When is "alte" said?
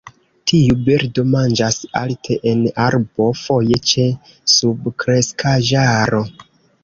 1.99-2.37